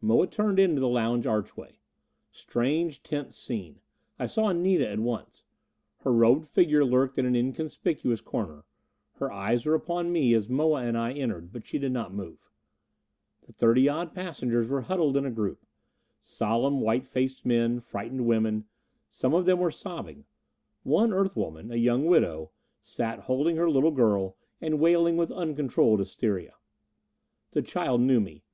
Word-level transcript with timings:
Moa 0.00 0.28
turned 0.28 0.60
into 0.60 0.78
the 0.80 0.88
lounge 0.88 1.26
archway. 1.26 1.80
Strange, 2.30 3.02
tense 3.02 3.36
scene. 3.36 3.80
I 4.16 4.28
saw 4.28 4.46
Anita 4.48 4.88
at 4.88 5.00
once. 5.00 5.42
Her 6.04 6.12
robed 6.12 6.46
figure 6.46 6.84
lurked 6.84 7.18
in 7.18 7.26
an 7.26 7.34
inconspicuous 7.34 8.20
corner; 8.20 8.64
her 9.14 9.32
eyes 9.32 9.66
were 9.66 9.74
upon 9.74 10.12
me 10.12 10.34
as 10.34 10.48
Moa 10.48 10.84
and 10.84 10.96
I 10.96 11.10
entered, 11.14 11.50
but 11.52 11.66
she 11.66 11.80
did 11.80 11.90
not 11.90 12.14
move. 12.14 12.48
The 13.44 13.52
thirty 13.52 13.88
odd 13.88 14.14
passengers 14.14 14.68
were 14.68 14.82
huddled 14.82 15.16
in 15.16 15.26
a 15.26 15.32
group. 15.32 15.66
Solemn, 16.20 16.80
white 16.80 17.04
faced 17.04 17.44
men, 17.44 17.80
frightened 17.80 18.24
women. 18.24 18.66
Some 19.10 19.34
of 19.34 19.46
them 19.46 19.58
were 19.58 19.72
sobbing. 19.72 20.26
One 20.84 21.12
Earth 21.12 21.34
woman 21.34 21.72
a 21.72 21.76
young 21.76 22.04
widow 22.06 22.52
sat 22.84 23.18
holding 23.22 23.56
her 23.56 23.68
little 23.68 23.90
girl, 23.90 24.36
and 24.60 24.78
wailing 24.78 25.16
with 25.16 25.32
uncontrolled 25.32 25.98
hysteria. 25.98 26.54
The 27.50 27.62
child 27.62 28.00
knew 28.02 28.20
me. 28.20 28.44